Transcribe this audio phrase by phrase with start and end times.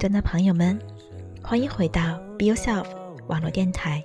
[0.00, 0.80] 端的朋友们，
[1.42, 2.86] 欢迎回到 Be Yourself
[3.26, 4.02] 网络电台，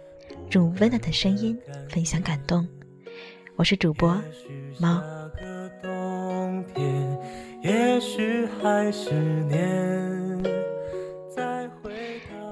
[0.52, 1.58] 用温暖的声音
[1.88, 2.68] 分享感动。
[3.56, 4.22] 我是主播
[4.78, 5.02] 猫。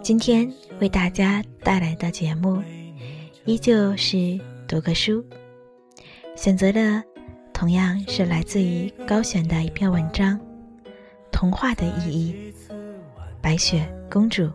[0.02, 2.64] 今天为大家带来的节目，
[3.44, 4.40] 依旧是
[4.70, 5.22] 读个书，
[6.38, 7.04] 选择的
[7.52, 10.40] 同样是来自于高选的一篇文章
[11.30, 12.54] 《童话的意义》。
[13.44, 14.50] 白雪公主，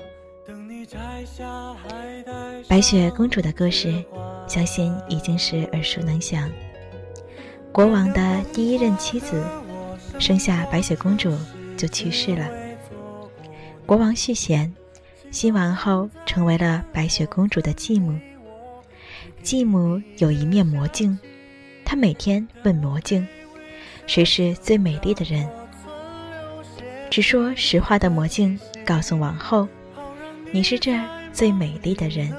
[2.66, 4.02] 白雪公主的故事，
[4.48, 6.50] 相信已经是耳熟能详。
[7.70, 9.44] 国王的第一任妻子
[10.18, 11.36] 生下白雪公主
[11.76, 12.48] 就去世了。
[13.84, 14.74] 国王续弦，
[15.30, 18.18] 新王后成为了白雪公主的继母。
[19.42, 21.18] 继母有一面魔镜，
[21.84, 23.28] 她每天问魔镜
[24.08, 25.46] ：“谁是最美丽的人？”
[27.10, 29.68] 只说实话的魔镜告诉王后
[30.50, 32.34] ：“你是这儿最美丽的人。”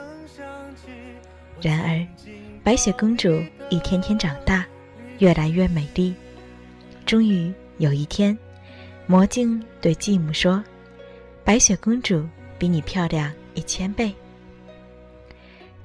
[1.61, 2.03] 然而，
[2.63, 4.65] 白雪公主一天天长大，
[5.19, 6.11] 越来越美丽。
[7.05, 8.35] 终于有一天，
[9.05, 10.63] 魔镜对继母说
[11.45, 12.27] ：“白雪公主
[12.57, 14.11] 比你漂亮一千倍。”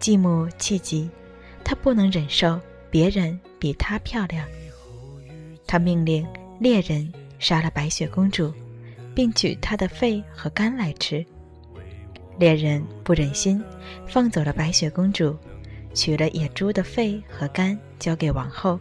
[0.00, 1.10] 继母气急，
[1.62, 2.58] 她不能忍受
[2.90, 4.46] 别人比她漂亮。
[5.66, 6.26] 她命令
[6.58, 8.50] 猎人杀了白雪公主，
[9.14, 11.24] 并取她的肺和肝来吃。
[12.38, 13.62] 猎人不忍心，
[14.08, 15.36] 放走了白雪公主，
[15.94, 18.78] 取了野猪的肺和肝交给王后。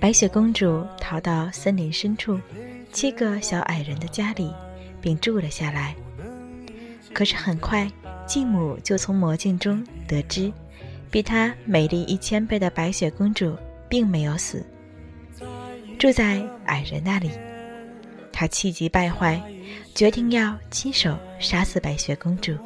[0.00, 2.40] 白雪公主逃到森林深处，
[2.90, 4.50] 七个小矮人的家里，
[4.98, 5.94] 并住了下来。
[7.12, 7.86] 可是很快，
[8.26, 10.50] 继母就从魔镜中得知，
[11.10, 13.54] 比她美丽一千倍的白雪公主
[13.90, 14.64] 并没有死，
[15.98, 17.30] 住在矮人那里。
[18.32, 19.40] 她气急败坏，
[19.94, 22.56] 决定要亲手杀死白雪公主。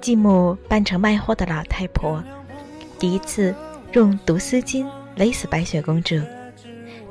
[0.00, 2.20] 继母扮成卖货的老太婆，
[2.98, 3.54] 第一次
[3.92, 4.84] 用毒丝巾
[5.14, 6.20] 勒死白雪公主，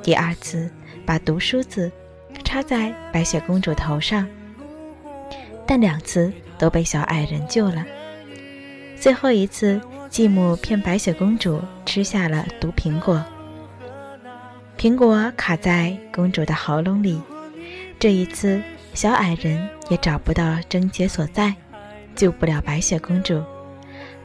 [0.03, 0.69] 第二次
[1.06, 1.90] 把毒梳子
[2.44, 4.28] 插在白雪公主头上，
[5.66, 7.85] 但两次都被小矮人救了。
[9.00, 9.79] 最后一次，
[10.09, 13.23] 继母骗白雪公主吃下了毒苹果，
[14.81, 17.22] 苹果卡在公主的喉咙里。
[18.00, 18.59] 这一次，
[18.96, 21.53] 小矮人也找不到症结所在。
[22.16, 23.44] 救不了白雪公主，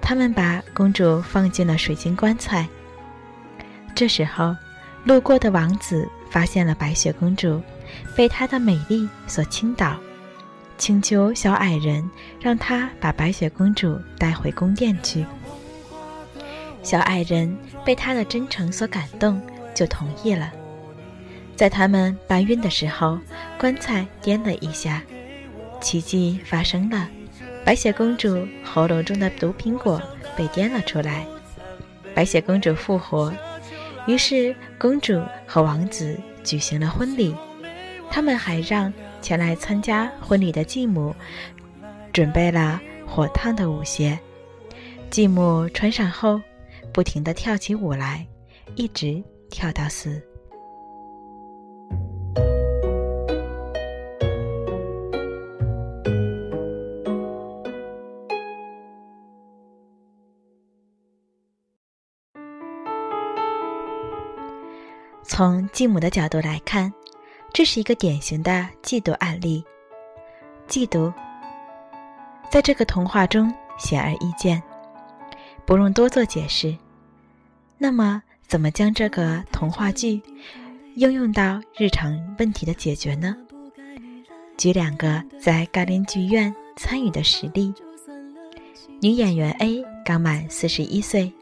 [0.01, 2.67] 他们把公主放进了水晶棺材。
[3.95, 4.57] 这时候，
[5.05, 7.61] 路过的王子发现了白雪公主，
[8.17, 9.95] 被她的美丽所倾倒，
[10.79, 15.27] 请求小矮人让他把白雪公主带回宫殿去。
[16.83, 19.39] 小矮人被她的真诚所感动，
[19.77, 20.51] 就同意了。
[21.55, 23.19] 在他们搬运的时候，
[23.59, 25.03] 棺材颠了一下，
[25.81, 27.09] 奇迹发生了。
[27.65, 30.01] 白雪公主喉咙中的毒苹果
[30.37, 31.27] 被颠了出来，
[32.15, 33.33] 白雪公主复活。
[34.07, 37.35] 于是，公主和王子举行了婚礼。
[38.11, 41.15] 他们还让前来参加婚礼的继母
[42.13, 44.19] 准备了火烫的舞鞋。
[45.11, 46.41] 继母穿上后，
[46.93, 48.27] 不停地跳起舞来，
[48.75, 50.23] 一直跳到四。
[65.29, 66.91] 从继母的角度来看，
[67.53, 69.63] 这是一个典型的嫉妒案例。
[70.67, 71.13] 嫉妒，
[72.49, 74.63] 在这个童话中显而易见，
[75.67, 76.75] 不用多做解释。
[77.77, 80.23] 那么，怎么将这个童话剧
[80.95, 83.37] 应用到日常问题的解决呢？
[84.57, 87.75] 举两个在甘霖剧院参与的实例：
[89.03, 91.33] 女演员 A 刚满四十一岁。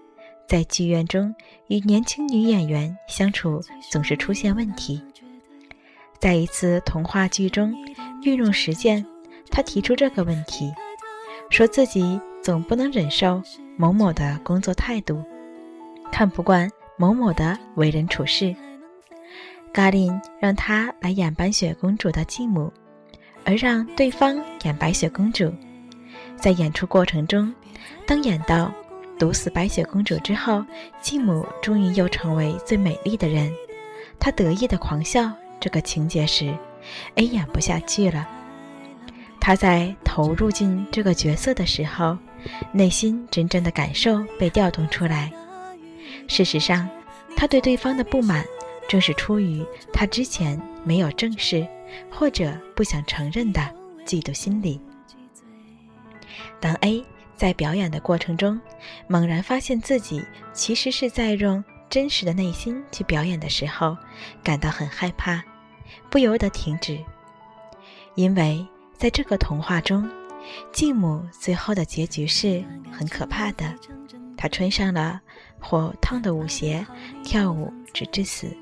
[0.47, 1.35] 在剧院中，
[1.69, 5.03] 与年轻女演员相处总是出现问题。
[6.19, 7.75] 在一次童话剧中
[8.23, 9.05] 运用实践，
[9.51, 10.71] 她提出这个问题，
[11.49, 13.43] 说自己总不能忍受
[13.77, 15.23] 某某的工作态度，
[16.13, 18.55] 看不惯某某的为人处事。
[19.73, 22.73] 嘎林让她来演白雪公主的继母，
[23.45, 25.53] 而让对方演白雪公主。
[26.37, 27.55] 在演出过程中，
[28.07, 28.73] 当演到。
[29.17, 30.65] 毒死白雪公主之后，
[31.01, 33.49] 继母终于又成为最美丽的人。
[34.19, 35.31] 她得意的狂笑
[35.61, 36.53] 这个情节时
[37.15, 38.29] ，A 演不下去了。
[39.41, 42.19] 他在投入进这个角色的时候，
[42.73, 45.33] 内心真正的感受被调动出来。
[46.27, 46.89] 事实上，
[47.37, 48.45] 他对对方的不满，
[48.89, 51.67] 正是出于他之前没有正视
[52.11, 53.61] 或者不想承认的
[54.05, 54.81] 嫉妒心理。
[56.61, 57.05] 当 A
[57.37, 58.61] 在表演的过程中，
[59.07, 63.97] 猛然发现自己其实是在用真实的内心去表演的时候，
[64.43, 65.43] 感到很害怕，
[66.11, 66.99] 不由得停止，
[68.15, 68.67] 因为
[68.97, 70.09] 在这个童话中，
[70.73, 72.63] 继母最后的结局是
[72.93, 73.75] 很可怕的，
[74.37, 75.21] 她穿上了。
[75.67, 76.87] 火烫的舞鞋，
[77.23, 78.55] 跳舞直至死。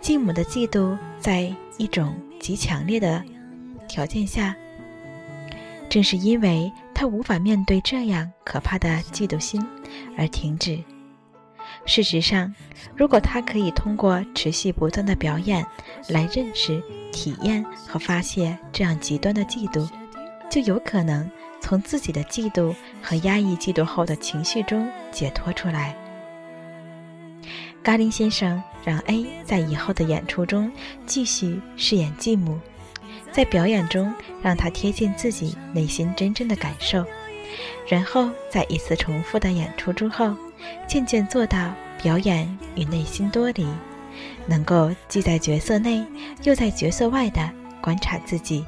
[0.00, 3.20] 继母的嫉妒在一种极强烈的
[3.88, 4.54] 条件下，
[5.88, 9.60] 正是因为她无法面对这样可怕的嫉妒心
[10.16, 10.78] 而停止。
[11.84, 12.54] 事实上，
[12.94, 15.66] 如果他可以通过持续不断的表演
[16.08, 16.80] 来认识、
[17.12, 19.88] 体验和发泄这样极端的嫉妒，
[20.50, 21.30] 就有可能。
[21.60, 22.72] 从自己的嫉妒
[23.02, 25.94] 和压抑嫉妒后的情绪中解脱出来。
[27.82, 30.70] 嘎林先生让 A 在以后的演出中
[31.04, 32.58] 继续饰演继母，
[33.32, 37.04] 在表演中让他贴近自己内心真正的感受，
[37.88, 40.34] 然后在一次重复的演出之后，
[40.86, 43.66] 渐渐做到表演与内心多离，
[44.46, 46.06] 能够既在角色内
[46.44, 47.50] 又在角色外的
[47.80, 48.64] 观察自己，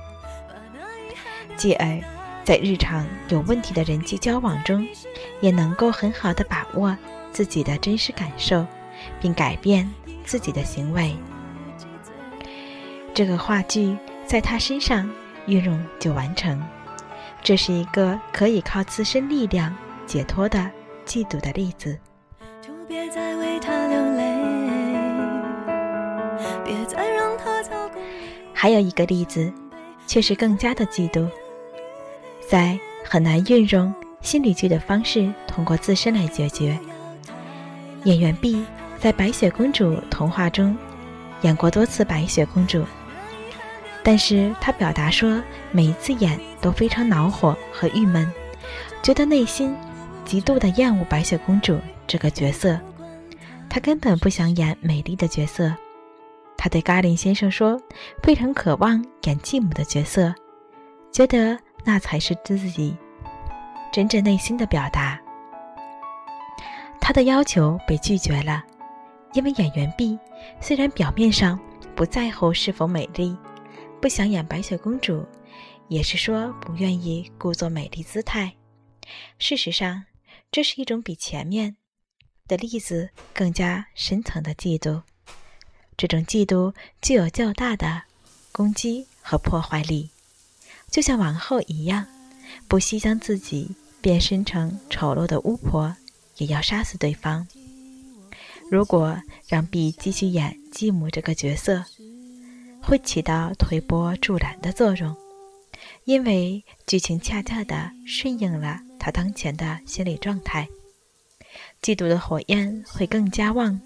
[1.60, 2.00] 继而。
[2.42, 4.84] 在日常有问题的人际交往中，
[5.42, 6.96] 也能够很好的把握
[7.30, 8.66] 自己的真实感受，
[9.20, 9.88] 并改变
[10.24, 11.14] 自己的行为。
[13.12, 15.08] 这个话剧在他身上
[15.46, 16.60] 运用就完成。
[17.42, 20.58] 这是一个可以靠自身力量解脱的
[21.04, 21.96] 嫉妒的例子。
[22.62, 24.30] 就别再为他流泪
[28.54, 29.52] 还有一个例子，
[30.06, 31.28] 却是更加的嫉妒。
[32.50, 36.76] 在很难运用心理剧的方式，通过自身来解决。
[38.02, 38.67] 演员 B
[38.99, 40.76] 在《白雪公主》童话中
[41.43, 42.85] 演过多次白雪公主，
[44.02, 48.29] 但是他表达说，每一次演都非常恼火和郁闷，
[49.00, 49.73] 觉得内心
[50.25, 52.76] 极度的厌恶白雪公主这个角色。
[53.69, 55.73] 他根本不想演美丽的角色。
[56.56, 57.81] 他对嘎林先生说，
[58.25, 60.35] 非常渴望演继母的角色，
[61.12, 61.56] 觉得。
[61.84, 62.96] 那才是自己
[63.92, 65.20] 真正内心的表达。
[67.00, 68.62] 他的要求被拒绝了，
[69.32, 70.18] 因为演员 B
[70.60, 71.58] 虽然表面上
[71.96, 73.36] 不在乎是否美丽，
[74.00, 75.26] 不想演白雪公主，
[75.88, 78.54] 也是说不愿意故作美丽姿态。
[79.38, 80.04] 事实上，
[80.52, 81.76] 这是一种比前面
[82.46, 85.02] 的例子更加深层的嫉妒。
[85.96, 86.72] 这种嫉妒
[87.02, 88.02] 具有较大的
[88.52, 90.10] 攻击和破坏力。
[90.90, 92.04] 就像王后一样，
[92.66, 95.94] 不惜将自己变身成丑陋的巫婆，
[96.37, 97.46] 也要杀死对方。
[98.70, 99.16] 如果
[99.46, 101.84] 让 B 继续演继母这个角色，
[102.82, 105.16] 会起到推波助澜的作用，
[106.04, 110.69] 因为剧情恰恰的顺应了他当前的心理状态。
[111.80, 113.80] 嫉妒的火焰会更加旺，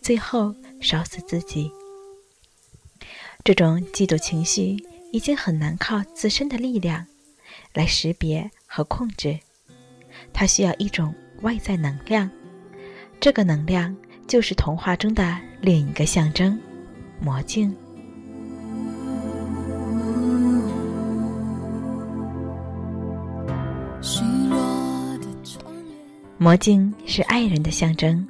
[0.00, 1.70] 最后烧死自己。
[3.42, 4.76] 这种嫉妒情绪。
[5.14, 7.06] 已经很难靠自身的力量
[7.72, 9.38] 来识别和控制，
[10.32, 12.28] 它需要一种外在能量。
[13.20, 16.58] 这个能量就是童话中的另一个象征——
[17.22, 17.72] 魔镜。
[26.38, 28.26] 魔镜是爱人的象征。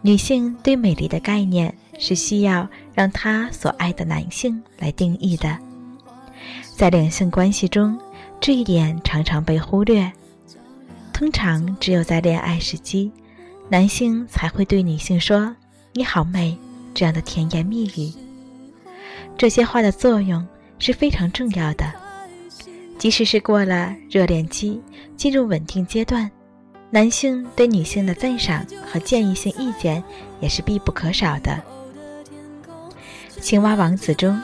[0.00, 5.58] 女性对美丽的概念是需要让她所爱的男性来定义的。
[6.80, 8.00] 在两性关系中，
[8.40, 10.10] 这一点常常被忽略。
[11.12, 13.12] 通常只有在恋爱时期，
[13.68, 15.54] 男性才会对女性说
[15.92, 16.56] “你好美”
[16.94, 18.10] 这样的甜言蜜语。
[19.36, 21.84] 这些话的作用是非常重要的。
[22.96, 24.80] 即使是过了热恋期，
[25.18, 26.30] 进入稳定阶段，
[26.88, 30.02] 男性对女性的赞赏和建议性意见
[30.40, 31.62] 也是必不可少的。
[33.38, 34.40] 青蛙王子中，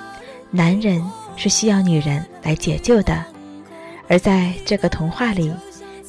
[0.50, 1.02] 男人。
[1.37, 3.25] 是需要女人来解救的，
[4.09, 5.52] 而在这个童话里，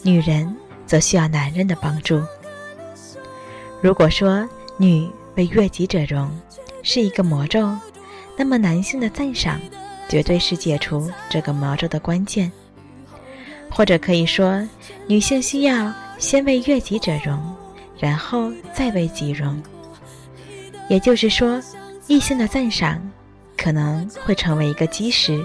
[0.01, 0.55] 女人
[0.85, 2.23] 则需要男人的帮助。
[3.81, 6.29] 如果说“女为悦己者容”
[6.81, 7.69] 是一个魔咒，
[8.35, 9.59] 那么男性的赞赏
[10.07, 12.51] 绝对是解除这个魔咒的关键。
[13.69, 14.65] 或者可以说，
[15.07, 17.37] 女性需要先为悦己者容，
[17.99, 19.61] 然后再为己容。
[20.87, 21.61] 也就是说，
[22.07, 23.01] 异性的赞赏。
[23.57, 25.43] 可能会成为一个基石，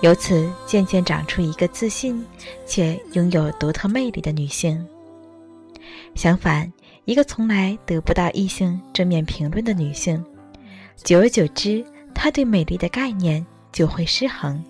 [0.00, 2.24] 由此渐渐长出一个自信
[2.66, 4.84] 且拥有独特魅力的女性。
[6.14, 6.72] 相反，
[7.04, 10.24] 一个从来得不到异性正面评论的女性，
[11.04, 14.62] 久而久之，她对美丽的概念就会失衡，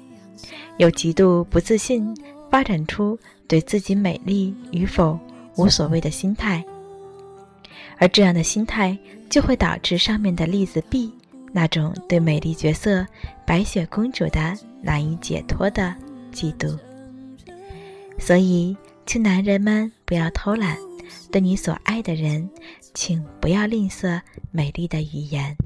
[0.76, 2.14] 有极度不自信，
[2.50, 5.18] 发展出对自己美丽与否
[5.56, 6.62] 无所谓的心态。
[7.98, 8.96] 而这样的心态
[9.30, 11.10] 就会导致上面的例子 B
[11.56, 13.06] 那种对美丽角色
[13.46, 15.94] 白雪公主的难以解脱的
[16.30, 16.78] 嫉妒。
[18.18, 20.76] 所以，请男人们不要偷懒。
[21.32, 22.46] 对你所爱的人，
[22.92, 24.20] 请不要吝啬
[24.50, 25.56] 美丽的语言。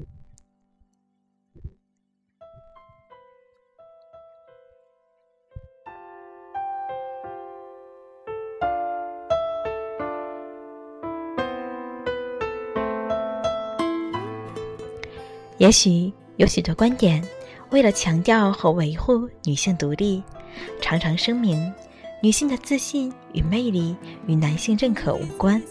[15.61, 17.23] 也许有许多观点，
[17.69, 20.23] 为了强调和维护女性独立，
[20.81, 21.71] 常常声明。
[22.19, 25.61] 女性的自信与魅力与男性认可无关。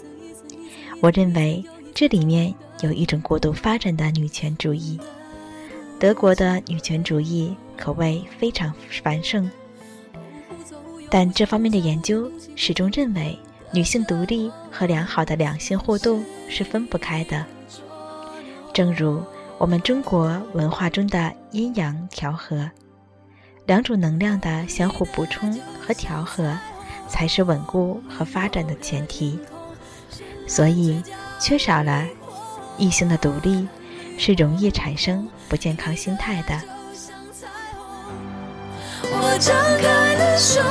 [1.00, 4.96] 我认为这里面有一种过度发展的女权主义。
[5.98, 9.50] 德国的女权主义可谓非常繁盛，
[11.10, 13.36] 但这方面的研究始终认为
[13.72, 17.44] 女性独立和良好的两性互动是分不开的。
[18.72, 19.20] 正如
[19.60, 22.66] 我们中国文化中的阴阳调和。
[23.66, 25.52] 两种能量的相互补充
[25.86, 26.56] 和调和，
[27.06, 29.38] 才是稳固和发展的前提。
[30.46, 31.02] 所以，
[31.38, 32.06] 缺少了
[32.78, 33.68] 异性的独立，
[34.16, 36.58] 是容易产生不健康心态的。
[39.12, 40.62] 我张开了手，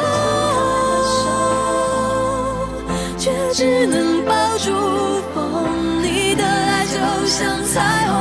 [3.19, 4.73] 却只能抱住
[5.35, 6.01] 风。
[6.01, 8.17] 你的爱就像彩虹，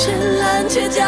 [0.00, 1.04] 空深蓝却叫。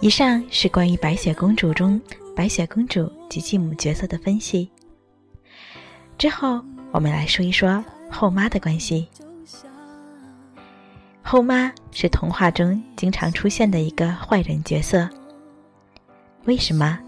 [0.00, 2.00] 以上是关于《白雪公主》中
[2.36, 4.70] 白雪公主及继母角色的分析。
[6.18, 6.60] 之后，
[6.92, 9.08] 我们来说一说后妈的关系。
[11.22, 15.08] 后妈是童话中经常出现的一个坏人角色。
[16.46, 16.98] 为什么？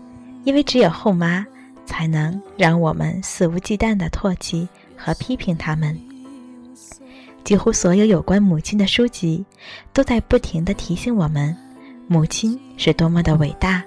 [0.44, 1.46] 因为只有后妈
[1.86, 5.98] 才能让我们肆无忌惮的唾弃和批评他们。
[7.44, 9.44] 几乎所有有关母亲的书籍，
[9.92, 11.56] 都在不停的提醒我们，
[12.08, 13.82] 母亲是多么的伟大。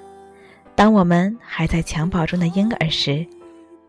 [0.73, 3.27] 当我们还在襁褓中的婴儿时，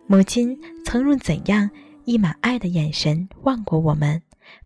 [0.07, 1.71] 母亲曾用怎样
[2.05, 4.21] 溢满爱的眼神望过我们，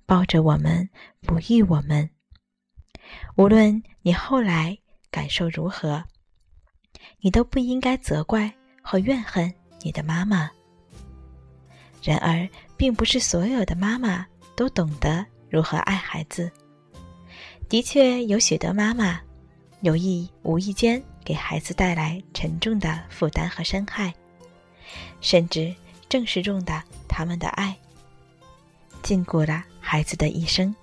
[0.07, 0.89] 抱着我们，
[1.21, 2.09] 哺育我们。
[3.37, 4.77] 无论你后来
[5.11, 6.03] 感受如何，
[7.21, 10.51] 你都不应该责怪和怨恨你的妈妈。
[12.03, 14.27] 然而，并不是所有的妈妈。
[14.57, 16.51] 都懂得如何爱孩子。
[17.69, 19.21] 的确，有许多妈妈
[19.83, 24.15] 有意无意间给孩子带来沉重的负担和伤害，
[25.21, 25.75] 甚至
[26.09, 27.77] 正是中的他们的爱，
[29.03, 30.75] 禁锢了孩子的一生。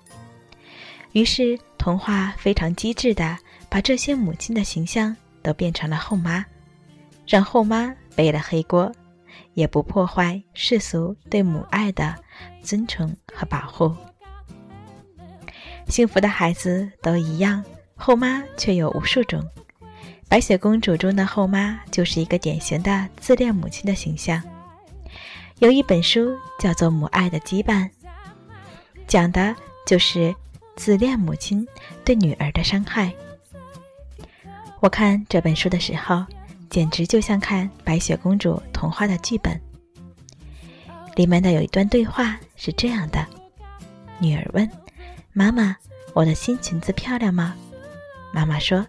[1.10, 3.36] 于是，童话非常机智的
[3.68, 5.14] 把这些母亲的形象
[5.44, 6.44] 都变成了后妈，
[7.24, 8.92] 让后妈背了黑锅。
[9.54, 12.14] 也不破坏世俗对母爱的
[12.62, 13.94] 尊崇和保护。
[15.86, 19.44] 幸福的孩子都一样，后妈却有无数种。
[20.28, 24.42] 白雪公主中的后妈就是一个典型的自恋母亲的形象。
[25.60, 27.84] 有一本书叫做《母爱的羁绊》，
[29.06, 29.54] 讲的
[29.86, 30.34] 就是
[30.74, 31.66] 自恋母亲
[32.04, 33.14] 对女儿的伤害。
[34.84, 36.22] 我看这本书的时候。
[36.70, 39.60] 简直就像看白雪公主童话的剧本。
[41.14, 43.24] 里面的有一段对话是这样的：
[44.18, 44.68] 女儿问
[45.32, 45.76] 妈妈
[46.14, 47.54] ：“我的新裙子漂亮吗？”
[48.34, 48.84] 妈妈说：“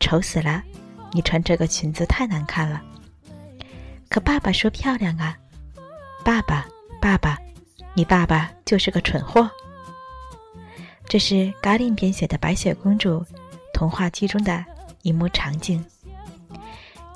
[0.00, 0.60] 丑死了，
[1.12, 2.82] 你穿这个裙子太难看了。”
[4.10, 5.38] 可爸爸说漂亮啊！
[6.24, 6.66] 爸爸，
[7.00, 7.38] 爸爸，
[7.94, 9.48] 你爸爸就是个蠢货。
[11.06, 13.24] 这是嘎林编写的白雪公主
[13.72, 14.64] 童话剧中的
[15.02, 15.84] 一幕场景。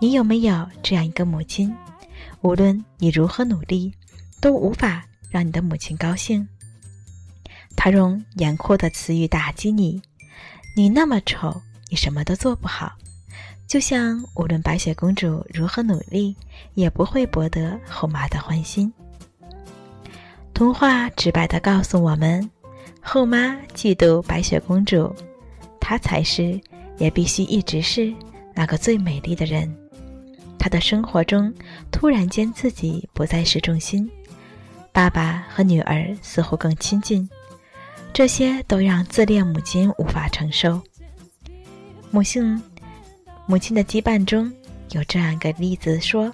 [0.00, 1.75] 你有没有这样一个母亲？
[2.43, 3.93] 无论你如何努力，
[4.41, 6.47] 都无法让你的母亲高兴。
[7.76, 10.03] 她用严酷的词语打击你
[10.76, 12.93] ：“你那么丑，你什么都做不好。”
[13.67, 16.37] 就像无论白雪公主如何努力，
[16.75, 18.93] 也不会博得后妈的欢心。
[20.53, 22.49] 童话直白地告诉我们：
[23.00, 25.12] 后妈嫉妒白雪公主，
[25.81, 26.61] 她才是，
[26.99, 28.13] 也必须一直是
[28.55, 29.75] 那个最美丽的人。
[30.59, 31.53] 他的生活中
[31.91, 34.11] 突然间自己不再是重心，
[34.93, 37.29] 爸爸和女儿似乎更亲近，
[38.13, 40.81] 这些都让自恋母亲无法承受。
[42.11, 42.63] 母性
[43.45, 44.51] 母亲的羁绊中
[44.93, 46.33] 有这样一个例子说：“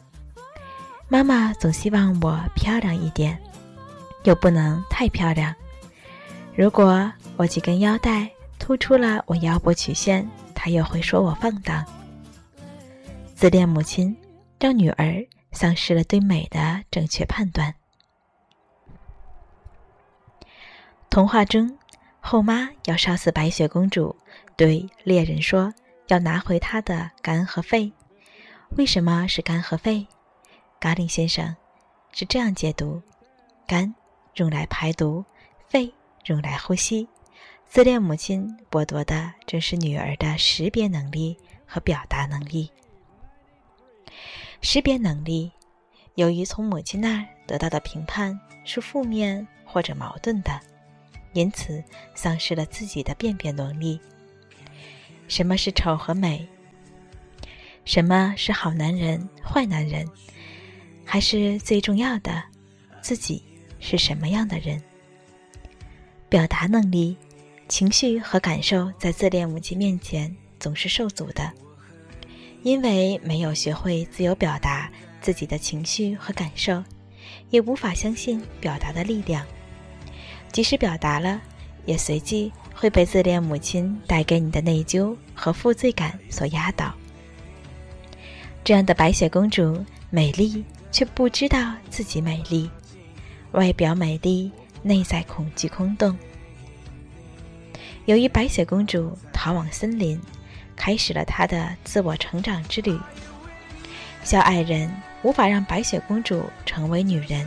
[1.08, 3.36] 妈妈总希望我漂亮一点，
[4.22, 5.52] 又不能太漂亮。
[6.54, 10.28] 如果我几根腰带突出了我腰部曲线，
[10.62, 11.82] 他又会说我放荡。”
[13.34, 14.14] 自恋母亲
[14.58, 17.74] 让女儿丧失了对美的正确判断。
[21.08, 21.78] 童话中，
[22.20, 24.14] 后妈要杀死白雪公主，
[24.54, 25.72] 对猎人说
[26.08, 27.90] 要拿回她的肝和肺。
[28.76, 30.06] 为什么是肝和肺？
[30.78, 31.56] 嘎林先生
[32.12, 33.02] 是这样解读：
[33.66, 33.94] 肝
[34.34, 35.24] 用来排毒，
[35.66, 35.92] 肺
[36.26, 37.08] 用来呼吸。
[37.70, 42.68] 自恋母亲剥夺的正是女儿的识别能力和表达能力。
[44.60, 45.52] 识别能力，
[46.16, 50.60] 由于从母亲那儿得到的评判是负面或者矛盾的，
[51.32, 51.80] 因此
[52.12, 54.00] 丧失了自己的辨别能力。
[55.28, 56.44] 什么是丑和美？
[57.84, 60.04] 什么是好男人、坏男人？
[61.04, 62.42] 还是最重要的，
[63.00, 63.40] 自己
[63.78, 64.82] 是什么样的人？
[66.28, 67.16] 表达能力、
[67.70, 71.52] 情绪和感受在自恋母亲面前总是受阻的。
[72.64, 76.82] 因为没有学会自由表达自己的情绪和感受，
[77.48, 79.46] 也无法相信表达的力量。
[80.50, 81.40] 即使表达了，
[81.86, 86.92] 也随即会被自恋母亲带给你的内疚和负罪感所压倒。
[88.64, 92.68] 这样的白雪公主美丽，却不知道自己美丽，
[93.52, 94.50] 外表美丽，
[94.82, 96.18] 内在恐惧空洞。
[98.10, 100.20] 由于白雪公主逃往森林。
[100.74, 102.98] 开始了她的自我成长之旅。
[104.24, 104.90] 小矮人
[105.22, 107.46] 无法让白雪公主成为女人，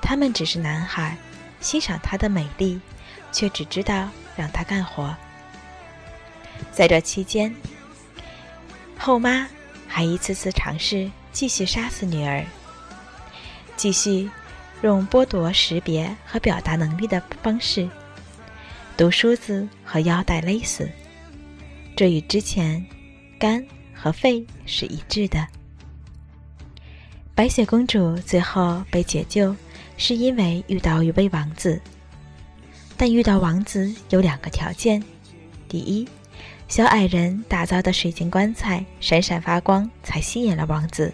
[0.00, 1.14] 他们只是男孩，
[1.60, 2.80] 欣赏她的美丽，
[3.30, 5.14] 却只知道让她干活。
[6.72, 7.54] 在这期间，
[8.98, 9.46] 后妈
[9.86, 12.42] 还一次次尝试继续杀死女儿，
[13.76, 14.30] 继续
[14.80, 17.86] 用剥夺识别和表达能力的方式，
[18.96, 20.88] 毒梳子和腰带勒死。
[21.96, 22.84] 这与之前
[23.38, 25.46] 肝和肺是一致的。
[27.34, 29.54] 白雪公主最后被解救，
[29.96, 31.80] 是因为遇到一位王子。
[32.96, 35.02] 但遇到王子有两个条件：
[35.68, 36.08] 第一，
[36.68, 41.12] 小矮人打造的水晶棺材闪闪发光，才吸引了王子；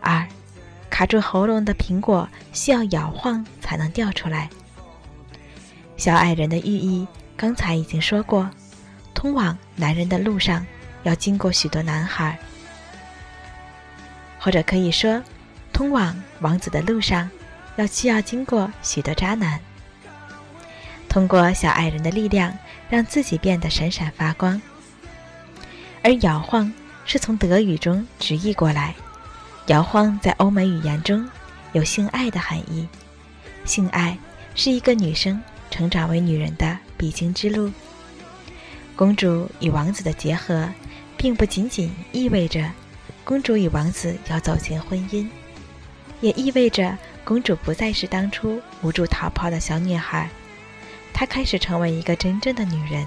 [0.00, 0.24] 二，
[0.88, 4.48] 卡住喉咙的苹果需要摇晃才能掉出来。
[5.96, 7.06] 小矮人的寓意
[7.36, 8.48] 刚才已经说过。
[9.14, 10.64] 通往男人的路上，
[11.02, 12.38] 要经过许多男孩，
[14.38, 15.22] 或者可以说，
[15.72, 17.28] 通往王子的路上，
[17.76, 19.58] 要需要经过许多渣男。
[21.08, 22.56] 通过小矮人的力量，
[22.90, 24.60] 让自己变得闪闪发光。
[26.02, 26.70] 而摇晃
[27.06, 28.94] 是从德语中直译过来，
[29.68, 31.26] 摇晃在欧美语言中
[31.72, 32.86] 有性爱的含义。
[33.64, 34.16] 性爱
[34.54, 35.42] 是一个女生
[35.76, 37.70] 成长为女人的必经之路。
[38.96, 40.66] 公主与王子的结合，
[41.18, 42.72] 并不仅仅意味着
[43.24, 45.28] 公主与王子要走进婚姻，
[46.22, 50.30] 也意味着公主不再是当初无助逃跑的小女孩，
[51.12, 53.06] 她开始成为一个真正的女人。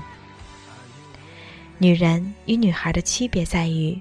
[1.80, 4.00] 女人与女孩的区别在于，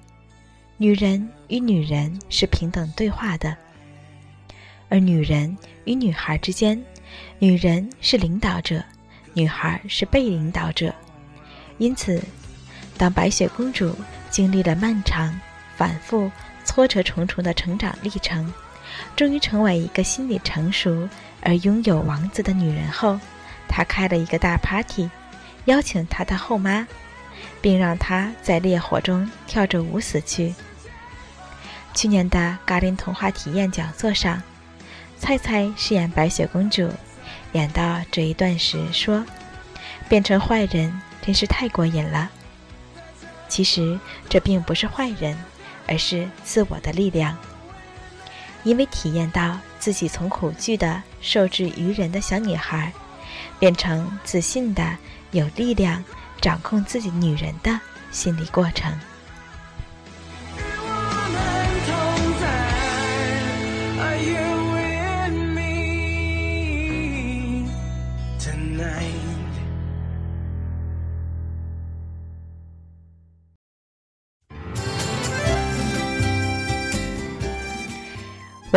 [0.76, 3.56] 女人与女人是平等对话的，
[4.88, 6.82] 而女人与女孩之间，
[7.38, 8.82] 女人是领导者，
[9.34, 10.94] 女孩是被领导者。
[11.78, 12.22] 因此，
[12.96, 13.94] 当白雪公主
[14.30, 15.38] 经历了漫长、
[15.76, 16.30] 反复、
[16.64, 18.52] 挫折重重的成长历程，
[19.14, 21.08] 终于成为一个心理成熟
[21.42, 23.18] 而拥有王子的女人后，
[23.68, 25.08] 她开了一个大 party，
[25.66, 26.86] 邀请她的后妈，
[27.60, 30.54] 并让她在烈火中跳着舞死去。
[31.94, 34.42] 去年的嘎林童话体验讲座上，
[35.18, 36.90] 菜菜饰演白雪公主，
[37.52, 39.24] 演到这一段时说
[40.08, 42.30] ：“变成坏人。”真是太过瘾了。
[43.48, 43.98] 其实
[44.30, 45.36] 这并不是坏人，
[45.86, 47.36] 而是自我的力量。
[48.62, 52.90] 因为体验到自己从恐惧的受制于人的小女孩，
[53.58, 54.96] 变成自信的
[55.32, 56.02] 有力量
[56.40, 57.78] 掌控自己女人的
[58.10, 58.98] 心理过程。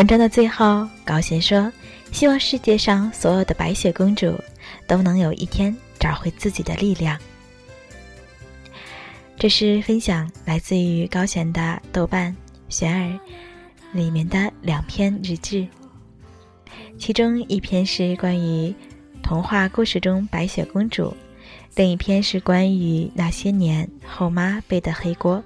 [0.02, 1.72] 文章的最后，高贤说
[2.12, 4.36] ：“希望世界上所有的白雪公主
[4.88, 7.16] 都能有一天找回自己的力量。”
[9.38, 12.36] 这是分享来自于高贤的豆瓣
[12.68, 13.20] 玄儿
[13.92, 15.68] 里面的两篇日志，
[16.98, 18.74] 其中一篇是关于
[19.22, 21.16] 童话故事中白雪公主，
[21.76, 25.44] 另一篇是关于那些年后妈背的黑锅。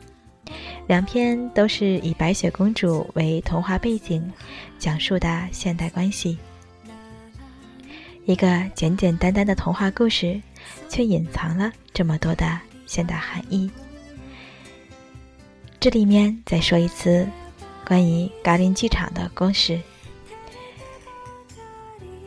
[0.88, 4.32] 两篇都是以白雪公主为童话背景，
[4.78, 6.38] 讲述的现代关系。
[8.26, 10.40] 一个简简单单的童话故事，
[10.88, 13.70] 却隐藏了这么多的现代含义。
[15.80, 17.28] 这里面再说一次
[17.86, 19.80] 关于嘎林剧场的故事。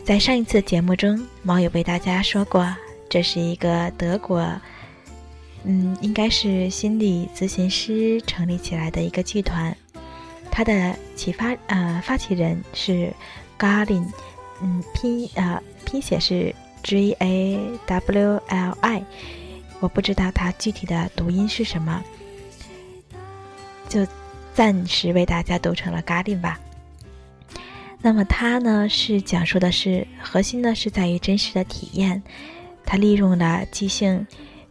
[0.05, 2.75] 在上一次节目中，猫有为大家说过，
[3.09, 4.45] 这是一个德国。
[5.65, 9.77] 嗯，应该是心理咨询师成立起来的一个剧团，
[10.51, 13.13] 他的启发呃发起人是
[13.59, 14.07] Garlin，
[14.63, 19.05] 嗯拼呃拼写是 G A W L I，
[19.81, 22.03] 我不知道它具体的读音是什么，
[23.89, 24.07] 就
[24.55, 26.59] 暂时为大家读成了 Garlin 吧。
[28.01, 32.23] 那么它呢是讲述的是核心呢是在于真实的体验，
[32.87, 34.27] 它利用了即兴。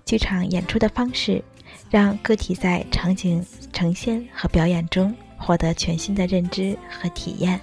[0.07, 1.43] 剧场演出的方式，
[1.91, 7.59] 让个体在场景呈现和表演中获得全新的认知和体验，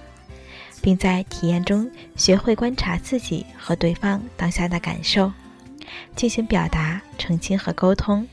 [0.79, 5.31] 并在体验中学会观察自己和对方当下的感受，
[6.15, 8.25] 进行表达、澄清和沟通。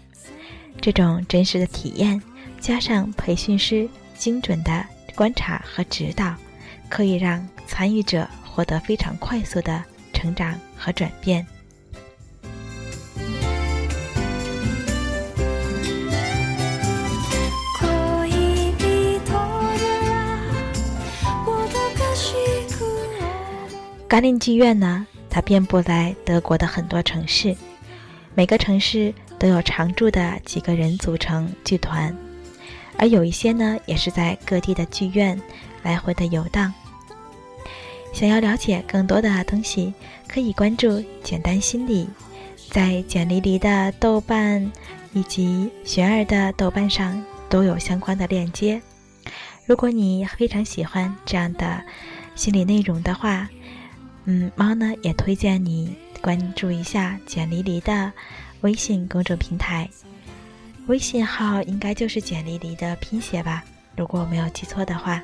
[0.79, 2.23] 这种真实的体验，
[2.61, 6.35] 加上培训师精准的观察和指导，
[6.91, 11.47] 可以让参与者获得非常快速的成长和转变。
[24.13, 27.57] 嘎林剧院呢，它遍布在德国的很多城市，
[28.35, 32.15] 每个城市都有常驻的几个人组成剧团，
[32.99, 35.41] 而有一些呢，也是在各地的剧院
[35.83, 36.71] 来回的游荡。
[38.13, 39.95] 想要了解更多的东西，
[40.29, 42.07] 可以关注“简单心理”，
[42.69, 44.71] 在简黎黎的豆瓣
[45.15, 48.79] 以及玄儿的豆瓣上都有相关的链接。
[49.65, 51.83] 如果你非常喜欢这样的
[52.35, 53.49] 心理内容的话，
[54.25, 58.13] 嗯，猫呢也推荐你关注一下简黎黎的
[58.61, 59.89] 微信公众平台，
[60.87, 63.65] 微信号应该就是简黎黎的拼写吧，
[63.97, 65.21] 如果我没有记错的话，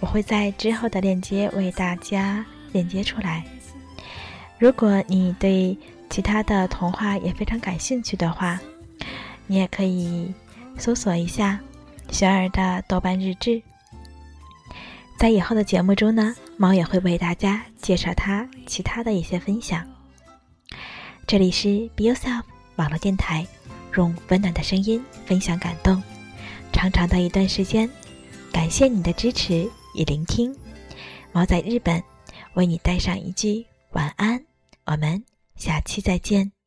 [0.00, 3.44] 我会在之后的链接为大家链接出来。
[4.58, 5.76] 如果你对
[6.08, 8.60] 其他的童话也非常感兴趣的话，
[9.48, 10.32] 你也可以
[10.76, 11.58] 搜索一下
[12.10, 13.60] 雪儿的豆瓣日志。
[15.18, 19.86] 在以后的节目中呢，猫也会为大家介绍它其他的一些分享。
[21.24, 22.42] 这里是 Be Yourself
[22.74, 23.46] 网络电台，
[23.96, 26.02] 用温暖的声音分享感动。
[26.72, 27.88] 长长的一段时间，
[28.52, 30.52] 感谢你的支持与聆听。
[31.30, 32.02] 猫在日本，
[32.54, 34.44] 为你带上一句晚安。
[34.84, 36.57] 我们下期再见。